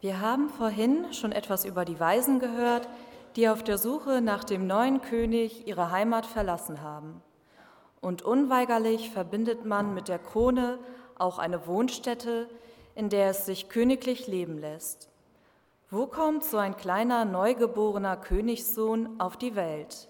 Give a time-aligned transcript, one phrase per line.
[0.00, 2.88] Wir haben vorhin schon etwas über die Weisen gehört,
[3.36, 7.22] die auf der Suche nach dem neuen König ihre Heimat verlassen haben.
[8.00, 10.78] Und unweigerlich verbindet man mit der Krone
[11.18, 12.48] auch eine Wohnstätte,
[12.94, 15.10] in der es sich königlich leben lässt.
[15.90, 20.08] Wo kommt so ein kleiner neugeborener Königssohn auf die Welt?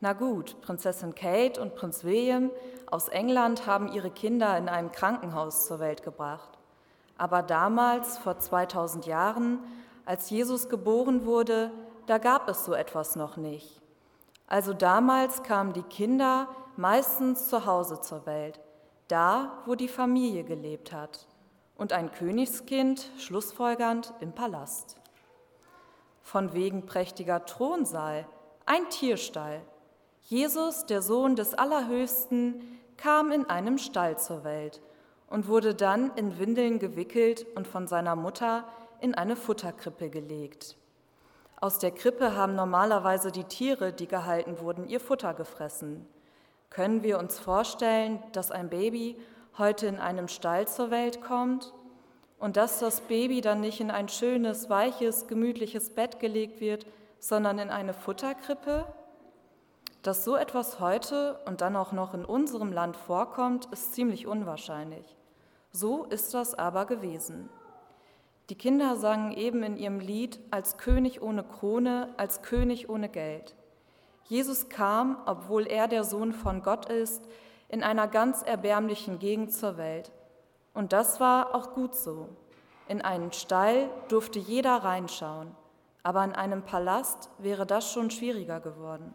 [0.00, 2.50] Na gut, Prinzessin Kate und Prinz William
[2.90, 6.58] aus England haben ihre Kinder in einem Krankenhaus zur Welt gebracht.
[7.22, 9.60] Aber damals, vor 2000 Jahren,
[10.04, 11.70] als Jesus geboren wurde,
[12.06, 13.80] da gab es so etwas noch nicht.
[14.48, 18.58] Also damals kamen die Kinder meistens zu Hause zur Welt,
[19.06, 21.28] da, wo die Familie gelebt hat,
[21.76, 24.96] und ein Königskind schlussfolgernd im Palast.
[26.22, 28.26] Von wegen prächtiger Thronsaal,
[28.66, 29.60] ein Tierstall.
[30.24, 34.82] Jesus, der Sohn des Allerhöchsten, kam in einem Stall zur Welt–
[35.32, 38.64] und wurde dann in Windeln gewickelt und von seiner Mutter
[39.00, 40.76] in eine Futterkrippe gelegt.
[41.58, 46.06] Aus der Krippe haben normalerweise die Tiere, die gehalten wurden, ihr Futter gefressen.
[46.68, 49.16] Können wir uns vorstellen, dass ein Baby
[49.56, 51.72] heute in einem Stall zur Welt kommt
[52.38, 56.84] und dass das Baby dann nicht in ein schönes, weiches, gemütliches Bett gelegt wird,
[57.20, 58.84] sondern in eine Futterkrippe?
[60.02, 65.16] Dass so etwas heute und dann auch noch in unserem Land vorkommt, ist ziemlich unwahrscheinlich.
[65.72, 67.48] So ist das aber gewesen.
[68.50, 73.54] Die Kinder sangen eben in ihrem Lied als König ohne Krone, als König ohne Geld.
[74.24, 77.26] Jesus kam, obwohl er der Sohn von Gott ist,
[77.68, 80.12] in einer ganz erbärmlichen Gegend zur Welt.
[80.74, 82.28] Und das war auch gut so.
[82.88, 85.54] In einen Stall durfte jeder reinschauen,
[86.02, 89.14] aber in einem Palast wäre das schon schwieriger geworden.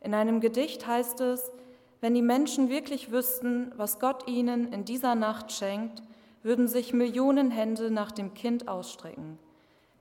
[0.00, 1.52] In einem Gedicht heißt es,
[2.00, 6.02] wenn die Menschen wirklich wüssten, was Gott ihnen in dieser Nacht schenkt,
[6.42, 9.38] würden sich Millionen Hände nach dem Kind ausstrecken.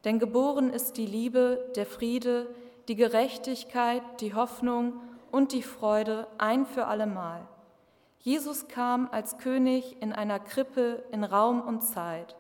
[0.03, 2.47] Denn geboren ist die Liebe, der Friede,
[2.87, 4.93] die Gerechtigkeit, die Hoffnung
[5.31, 7.47] und die Freude ein für allemal.
[8.19, 12.35] Jesus kam als König in einer Krippe in Raum und Zeit.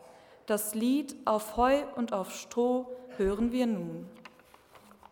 [0.45, 4.07] Das Lied auf Heu und auf Stroh hören wir nun.